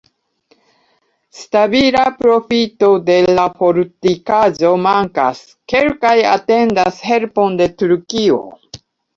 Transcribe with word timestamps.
Stabila 1.41 2.05
profito 2.21 2.89
de 3.11 3.17
la 3.39 3.45
fortikaĵo 3.59 4.73
mankas, 4.87 5.45
kelkaj 5.75 6.17
atendas 6.33 7.01
helpon 7.11 7.61
de 7.63 7.71
Turkio. 7.85 8.43